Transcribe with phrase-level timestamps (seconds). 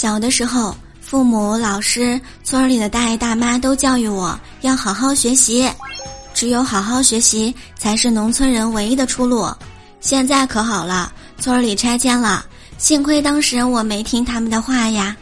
[0.00, 5.70] 小的时候，父母、老师、村里的大爷大妈都教育我要好好学习，
[6.32, 9.46] 只有好好学习才是农村人唯一的出路。
[10.00, 12.46] 现在可好了，村里拆迁了，
[12.78, 15.14] 幸亏当时我没听他们的话呀。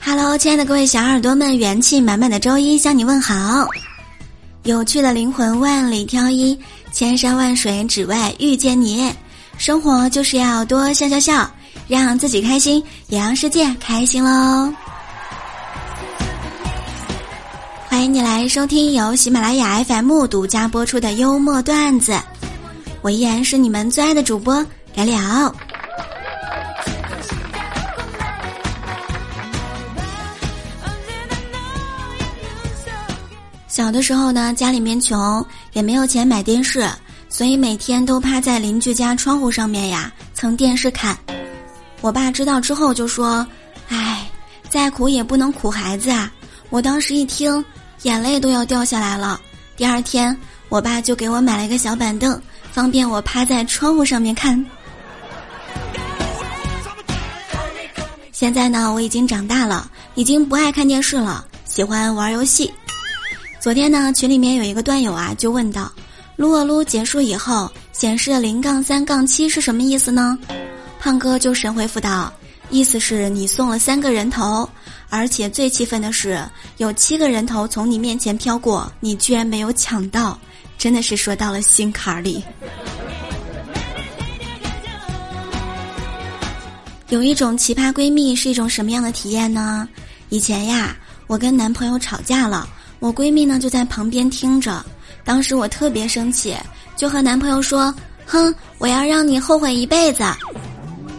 [0.00, 3.66] Hello，亲爱的各位小耳朵们，元气满满的周一向你问好。
[4.62, 6.58] 有趣的灵魂万里挑一，
[6.96, 9.12] 千山万水只为遇见你。
[9.58, 11.46] 生活就是要多笑笑笑，
[11.86, 14.72] 让自己开心，也让世界开心喽。
[17.86, 22.18] 欢迎你来收听由喜马拉雅 FM 独家播出的幽默段子，
[23.02, 25.54] 我依然是你们最爱的主播聊聊。
[33.76, 36.88] 小的时候呢，家里面穷，也没有钱买电视，
[37.28, 41.14] 所以每天都趴在邻居家窗户上面呀蹭电视看。
[42.00, 43.46] 我爸知道之后就说
[43.92, 44.26] ：“哎，
[44.70, 46.32] 再苦也不能苦孩子啊！”
[46.70, 47.62] 我当时一听，
[48.04, 49.38] 眼泪都要掉下来了。
[49.76, 50.34] 第二天，
[50.70, 52.40] 我爸就给我买了一个小板凳，
[52.72, 54.64] 方便我趴在窗户上面看。
[58.32, 62.72] 现在呢，我已经长大了，已经不爱看电视了，喜欢玩游戏。
[63.66, 65.90] 昨天呢，群里面有一个段友啊，就问道
[66.38, 70.38] ：“撸啊撸结束以后显示零杠三杠七是什么意思呢？”
[71.00, 72.32] 胖哥就神回复道
[72.70, 74.70] ：“意思是你送了三个人头，
[75.08, 76.40] 而且最气愤的是
[76.76, 80.38] 有七个人头从你面前飘过，你居然没有抢到，
[80.78, 82.44] 真的是说到了心坎里。”
[87.10, 89.88] 有一种奇葩闺蜜是一种什么样的体验呢？
[90.28, 92.68] 以前呀，我跟男朋友吵架了。
[92.98, 94.84] 我闺蜜呢就在旁边听着，
[95.24, 96.56] 当时我特别生气，
[96.96, 97.94] 就和男朋友说
[98.26, 100.24] ：“哼，我要让你后悔一辈子。”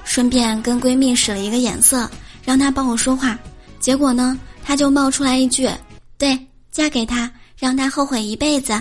[0.03, 2.09] 顺便跟闺蜜使了一个眼色，
[2.43, 3.38] 让她帮我说话。
[3.79, 5.69] 结果呢，她就冒出来一句
[6.17, 6.38] ：“对，
[6.71, 8.73] 嫁给他，让他后悔一辈子。”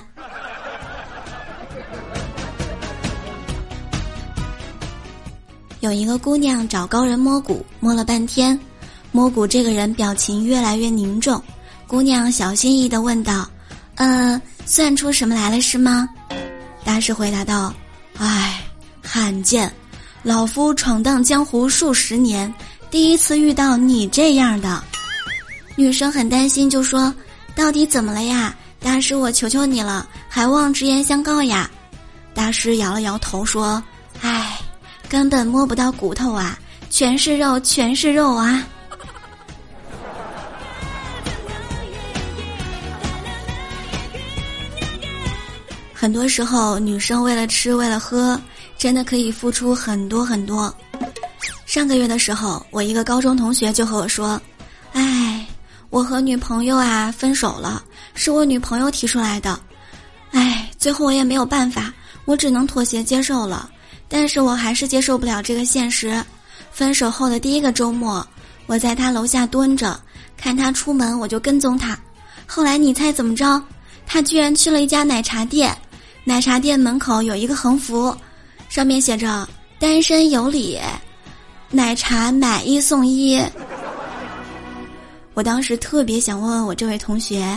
[5.81, 8.59] 有一个姑娘找高人摸骨，摸了半天，
[9.13, 11.41] 摸骨这个人表情越来越凝重。
[11.87, 13.49] 姑娘小心翼翼地问道
[13.95, 16.09] ：“呃，算出什么来了是吗？”
[16.85, 17.73] 大师回答道
[18.19, 18.65] ：“唉，
[19.03, 19.73] 罕见，
[20.23, 22.53] 老夫闯荡江湖数十年，
[22.91, 24.83] 第一次遇到你这样的。”
[25.77, 27.15] 女生很担心，就说
[27.55, 28.55] ：“到底怎么了呀？
[28.81, 31.71] 大师，我求求你了，还望直言相告呀！”
[32.35, 33.83] 大师摇了摇头说
[34.23, 34.59] ：“唉，
[35.09, 36.59] 根本摸不到骨头啊，
[36.91, 38.67] 全是肉，全是肉啊。”
[46.06, 48.41] 很多时候，女生为了吃，为了喝，
[48.78, 50.72] 真的可以付出很多很多。
[51.67, 54.41] 上个月的时候，我一个高中同学就和我说
[54.95, 55.45] ：“哎，
[55.91, 57.83] 我和女朋友啊分手了，
[58.15, 59.59] 是我女朋友提出来的。
[60.31, 61.93] 哎，最后我也没有办法，
[62.25, 63.69] 我只能妥协接受了。
[64.06, 66.22] 但是我还是接受不了这个现实。
[66.71, 68.25] 分手后的第一个周末，
[68.66, 70.00] 我在他楼下蹲着，
[70.37, 71.99] 看他出门，我就跟踪他。
[72.47, 73.61] 后来你猜怎么着？
[74.06, 75.77] 他居然去了一家奶茶店。”
[76.29, 78.13] 奶茶店门口有一个横幅，
[78.69, 79.49] 上面写着
[79.79, 80.77] “单身有礼，
[81.71, 83.41] 奶茶买一送一”。
[85.35, 87.57] 我当时特别想问问我这位同学，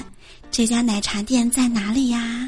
[0.52, 2.47] 这家奶茶店在哪里呀？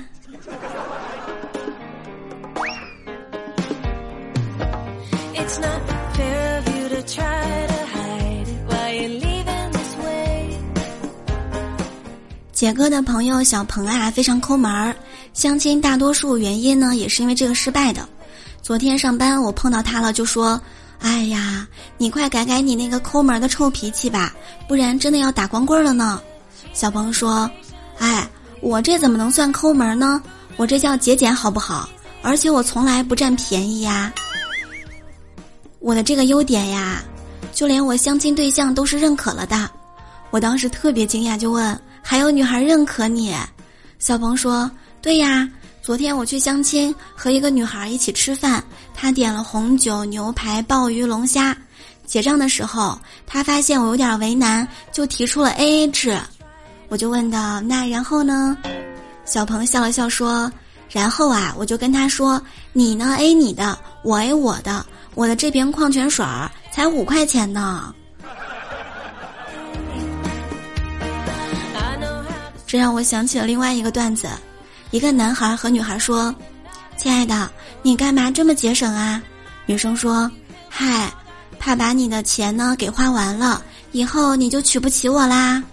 [12.51, 14.95] 杰哥的朋友小鹏啊，非常抠门儿。
[15.33, 18.07] 相亲大多数原因呢，也是因为这个失败的。
[18.61, 20.59] 昨天上班我碰到他了，就说
[20.99, 24.33] ：“哎呀，你快改改你那个抠门的臭脾气吧，
[24.67, 26.21] 不然真的要打光棍了呢。”
[26.73, 27.49] 小鹏说
[27.97, 28.29] ：“哎，
[28.59, 30.21] 我这怎么能算抠门呢？
[30.57, 31.89] 我这叫节俭好不好？
[32.21, 34.13] 而且我从来不占便宜呀。
[35.79, 37.01] 我的这个优点呀，
[37.53, 39.69] 就连我相亲对象都是认可了的。”
[40.29, 43.33] 我当时特别惊讶，就问：“还有女孩认可你？”
[43.97, 44.69] 小鹏说。
[45.01, 45.49] 对呀，
[45.81, 48.63] 昨天我去相亲，和一个女孩一起吃饭，
[48.93, 51.57] 她点了红酒、牛排、鲍鱼、龙虾，
[52.05, 56.19] 结账的时候，她发现我有点为难，就提出了 A A 制，
[56.87, 58.55] 我就问道：“那然后呢？”
[59.25, 60.51] 小鹏笑了笑说
[60.91, 62.39] ：“然后啊，我就跟他说，
[62.71, 67.91] 你呢 A 你的，我 A 我的，我的这瓶矿泉水儿才五块钱呢。”
[72.67, 74.29] 这让我想起了另外一个段子。
[74.91, 76.33] 一个男孩和女孩说
[76.97, 77.49] ：“亲爱的，
[77.81, 79.21] 你干嘛这么节省啊？
[79.65, 80.29] 女生说
[80.67, 81.09] ：“嗨，
[81.57, 85.63] 怕把你的钱呢给花完了，以后你就娶不起我啦。”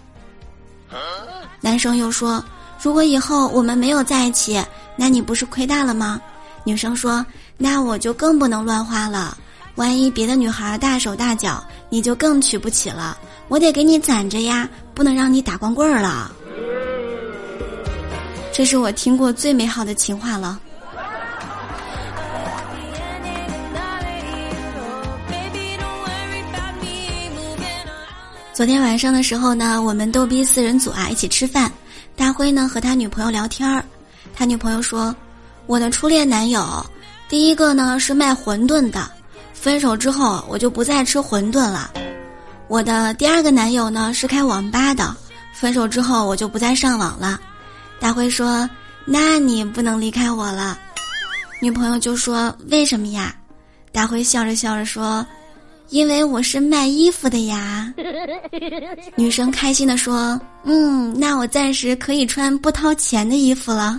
[1.60, 2.42] 男生又说
[2.80, 4.64] ：“如果以后我们没有在一起，
[4.96, 6.20] 那你不是亏大了吗？”
[6.62, 7.24] 女生说
[7.58, 9.36] ：“那我就更不能乱花了，
[9.74, 11.60] 万一别的女孩大手大脚，
[11.90, 13.18] 你就更娶不起了。
[13.48, 16.30] 我得给你攒着呀，不能让你打光棍儿了。”
[18.58, 20.58] 这是我听过最美好的情话了。
[28.52, 31.70] 昨天晚上的时候呢，我们逗逼四人组啊一起吃饭。
[32.16, 33.84] 大辉呢和他女朋友聊天儿，
[34.34, 35.14] 他女朋友说
[35.66, 36.84] ：“我的初恋男友，
[37.28, 39.08] 第一个呢是卖馄饨的，
[39.54, 41.92] 分手之后我就不再吃馄饨了。
[42.66, 45.16] 我的第二个男友呢是开网吧的，
[45.52, 47.40] 分手之后我就不再上网了。”
[48.00, 48.68] 大辉说
[49.04, 50.78] ：“那你不能离开我了。”
[51.60, 53.34] 女朋友就说：“为什么呀？”
[53.92, 55.26] 大辉笑着笑着说。
[55.90, 57.90] 因为我是卖衣服的呀，
[59.16, 63.98] 女生开心的说：“嗯，那我暂时可以穿不掏钱的衣服了。”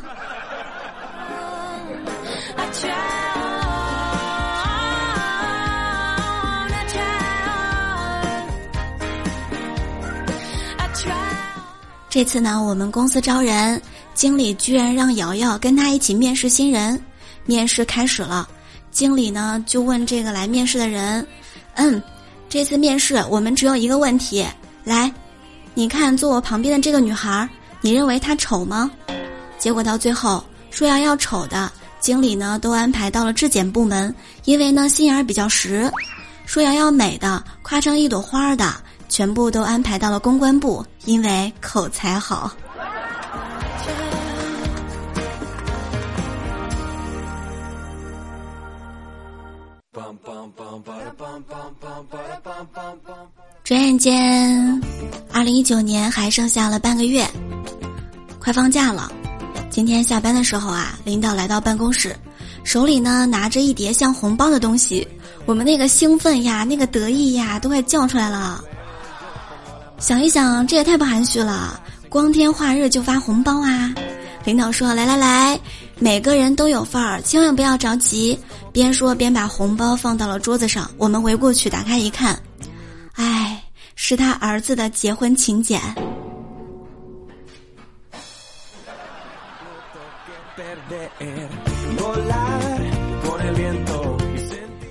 [12.10, 13.80] 这次呢，我们公司招人，
[14.16, 17.00] 经理居然让瑶瑶跟他一起面试新人。
[17.46, 18.50] 面试开始了，
[18.90, 21.26] 经理呢就问这个来面试的人。
[21.76, 22.02] 嗯，
[22.50, 24.44] 这次面试我们只有一个问题，
[24.84, 25.12] 来，
[25.76, 27.48] 你看坐我旁边的这个女孩，
[27.80, 28.90] 你认为她丑吗？
[29.60, 34.14] 结果到最后说瑶瑶丑的经理呢，都安排到了质检部门，
[34.46, 35.88] 因为呢心眼儿比较实；
[36.48, 38.74] 说瑶瑶美的，夸成一朵花的，
[39.10, 42.52] 全部都安排到了公关部，因为口才好。
[53.64, 54.82] 转眼间，
[55.32, 57.28] 二零一九年还剩下了半个月，
[58.40, 59.12] 快放假了。
[59.70, 62.16] 今天下班的时候啊，领导来到办公室，
[62.64, 65.08] 手里呢拿着一叠像红包的东西，
[65.46, 68.64] 我们那个兴奋呀，那个得意呀，都快叫出来了。
[70.00, 73.94] 想一想，这也太不含蓄了，光天化日就发红包啊！
[74.46, 75.60] 领导说：“来来来，
[76.00, 78.40] 每个人都有份儿，千万不要着急。”
[78.72, 82.40] 边说边把红包放到了桌子上，我们围过去打开一看，
[83.16, 83.62] 哎，
[83.96, 85.82] 是他儿子的结婚请柬。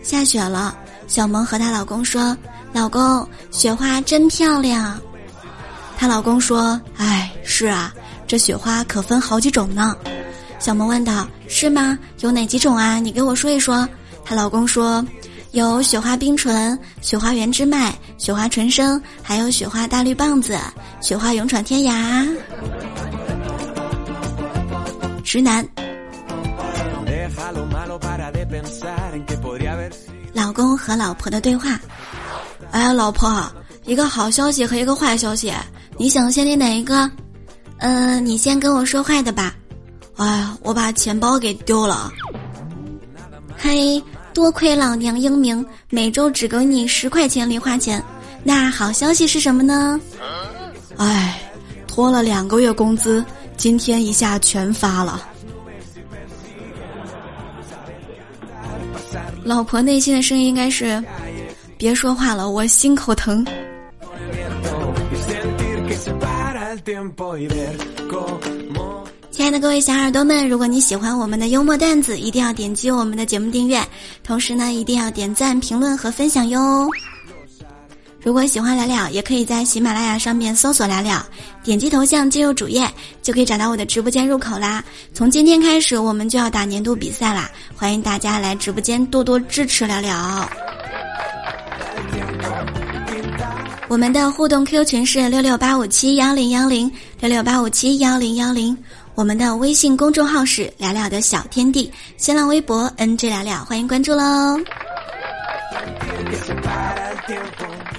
[0.03, 0.77] 下雪了，
[1.07, 2.37] 小萌和她老公说
[2.73, 5.01] ：“老公，雪花真漂亮。”
[5.97, 7.93] 她老公说：“哎，是啊。”
[8.27, 9.97] 这雪花可分好几种呢，
[10.59, 11.99] 小萌问道：“是吗？
[12.21, 12.99] 有哪几种啊？
[12.99, 13.89] 你给我说一说。”
[14.23, 15.03] 她老公说
[15.53, 20.59] ：“有雪花冰唇、雪花原汁麦、雪花纯生，还有雪花大绿棒子、
[21.01, 22.29] 雪花勇闯天涯。”
[25.25, 25.67] 直男。
[30.35, 31.81] 老公和老婆的对话
[32.71, 33.43] ：“哎，老婆，
[33.85, 35.53] 一个好消息和一个坏消息，
[35.97, 37.11] 你想先听哪一个？”
[37.81, 39.55] 嗯，你先跟我说坏的吧。
[40.17, 42.13] 哎呀，我把钱包给丢了。
[43.57, 44.03] 嘿，
[44.35, 48.03] 多亏老娘英明，每周只给你十块钱零花钱。
[48.43, 50.01] 那好消息是什么呢？
[50.97, 51.41] 哎，
[51.87, 53.25] 拖了两个月工资，
[53.57, 55.23] 今天一下全发了。
[59.45, 61.03] 老婆内心的声音应该是：
[61.79, 63.47] 别说话了，我心口疼。
[69.31, 73.81] 亲爱的各位小耳朵们，如果你喜欢我们的幽默段子，一定要点击我们的节目订阅，
[74.25, 76.91] 同时呢，一定要点赞、评论和分享哟。
[78.21, 81.25] 如果喜欢聊聊，也可以在喜马拉雅上面搜索聊聊，
[81.63, 82.91] 点击头像进入主页，
[83.23, 84.85] 就可以找到我的直播间入口啦。
[85.15, 90.51] 从今天开始，我们就要打年度比赛啦，欢迎大家来直播间多多支持聊聊。
[93.89, 98.77] 我们的互动 Q 群是六六八五七幺零幺零六六八五七幺零幺零，
[99.15, 104.61] 我们的微信公众号是聊聊的小天地，新浪微博 NG 聊聊，欢迎关注喽。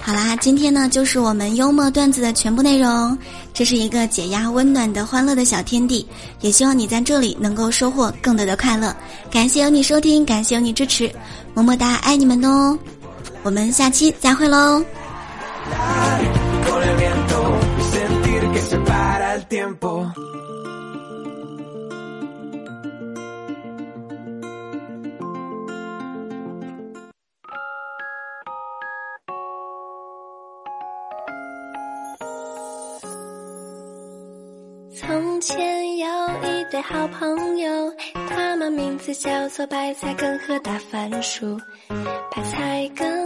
[0.00, 3.18] 好啦，今天呢就是我们幽默段子的全部内容，
[3.52, 6.06] 这是一个解压温暖的欢乐的小天地，
[6.40, 8.94] 也希望你在这里能够收获更多的快乐。
[9.28, 11.12] 感谢有你收听，感谢有你支持，
[11.52, 12.78] 么么哒，爱你们哦！
[13.42, 14.80] 我们下期再会喽。
[34.92, 36.06] 从前有
[36.42, 37.92] 一对好朋友，
[38.28, 43.19] 他们名字叫做白菜根和大番薯，白菜根。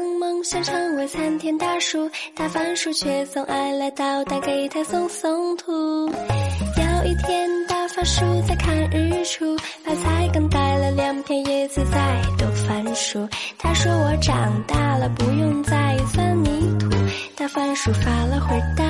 [0.45, 5.73] 想成为参天大树，大番薯却总爱来到带，给他松松土。
[5.73, 13.27] 有一天，大番薯在看日出，把菜根带了两片叶子在抖番薯。
[13.59, 16.91] 他说：“我长大了，不用再钻泥土。”
[17.37, 18.84] 大番薯发了会呆，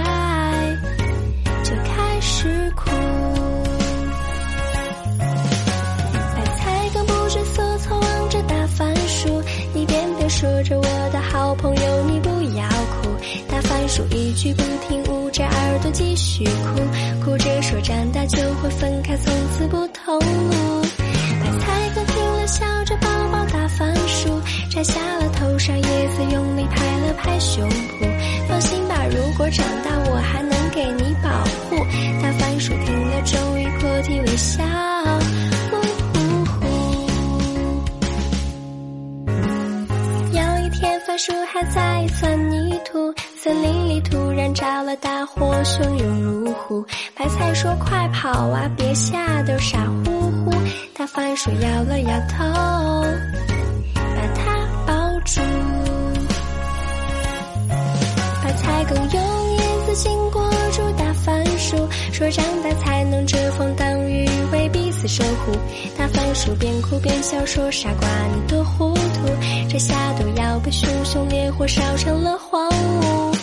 [13.95, 20.83] 说一句不听，捂着耳朵继续哭，哭着说：“长大就会分开，从此不同路。”
[21.41, 28.49] 白菜哥听了，笑着抱抱大番薯，摘下了头上叶子，用力拍了拍胸脯。
[28.49, 31.31] 放心吧，如果长大我还能给你保
[31.71, 31.77] 护。
[32.21, 34.65] 大番薯听了，终于破涕为笑。
[35.71, 35.77] 呼
[36.11, 36.67] 呼呼。
[40.33, 42.44] 有一天，番薯还在钻泥土，
[43.45, 46.83] 森林里突然着了大火，汹涌如虎。
[47.15, 50.51] 白菜说：“快跑啊，别吓得傻乎乎。”
[50.97, 52.43] 大番薯摇了摇头，
[53.97, 54.95] 把它抱
[55.27, 55.43] 住。
[58.43, 61.77] 白菜根用叶子紧裹住大番薯，
[62.15, 65.53] 说长大才能遮风挡雨，为彼此守护。
[65.99, 69.29] 大番薯边哭边笑说：“傻瓜，你多糊涂，
[69.69, 73.34] 这下都要被熊熊烈火烧成了荒芜。”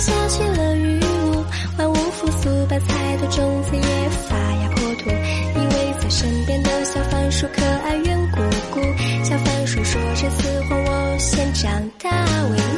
[0.00, 0.98] 下起了雨。
[1.00, 1.44] 屋
[1.76, 5.10] 万物复苏白菜的种子也发芽破土。
[5.10, 8.40] 依偎在身边的小番薯可爱圆鼓
[8.70, 8.80] 鼓。
[9.22, 11.70] 小番薯说这次换我先长
[12.02, 12.10] 大
[12.50, 12.69] 喂